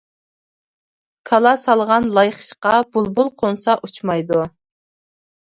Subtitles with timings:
[1.31, 4.43] كالا سالغان لاي خىشقا، بۇلبۇل قونسا ئۇچمايدۇ.